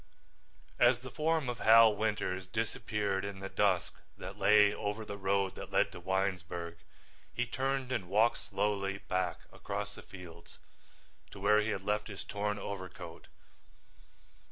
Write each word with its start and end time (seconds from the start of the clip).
As 0.79 0.97
the 0.97 1.11
form 1.11 1.47
of 1.47 1.59
Hal 1.59 1.95
Winters 1.95 2.47
disappeared 2.47 3.23
in 3.23 3.39
the 3.39 3.49
dusk 3.49 3.93
that 4.17 4.35
lay 4.35 4.73
over 4.73 5.05
the 5.05 5.15
road 5.15 5.53
that 5.53 5.71
led 5.71 5.91
to 5.91 5.99
Winesburg, 5.99 6.77
he 7.31 7.45
turned 7.45 7.91
and 7.91 8.09
walked 8.09 8.39
slowly 8.39 8.97
back 8.97 9.41
across 9.53 9.93
the 9.93 10.01
fields 10.01 10.57
to 11.29 11.39
where 11.39 11.59
he 11.61 11.69
had 11.69 11.83
left 11.85 12.07
his 12.07 12.23
torn 12.23 12.57
overcoat. 12.57 13.27